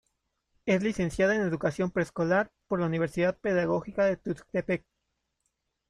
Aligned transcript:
Es 0.65 0.81
licenciada 0.81 1.35
en 1.35 1.41
Educación 1.43 1.91
Preescolar 1.91 2.51
por 2.65 2.79
la 2.79 2.87
Universidad 2.87 3.37
Pedagógica 3.39 4.03
de 4.05 4.17
Tuxtepec. 4.17 4.83